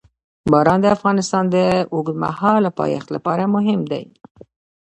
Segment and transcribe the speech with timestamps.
[0.51, 1.57] باران د افغانستان د
[1.93, 4.03] اوږدمهاله پایښت لپاره مهم دی.